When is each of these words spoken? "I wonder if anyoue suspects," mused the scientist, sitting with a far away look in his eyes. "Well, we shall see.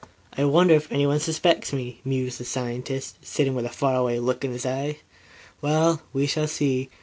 "I 0.35 0.45
wonder 0.45 0.73
if 0.73 0.89
anyoue 0.89 1.19
suspects," 1.21 1.71
mused 1.71 2.39
the 2.39 2.43
scientist, 2.43 3.17
sitting 3.21 3.53
with 3.53 3.65
a 3.65 3.69
far 3.69 3.97
away 3.97 4.17
look 4.17 4.43
in 4.43 4.51
his 4.51 4.65
eyes. 4.65 4.95
"Well, 5.61 6.01
we 6.11 6.25
shall 6.25 6.47
see. 6.47 6.89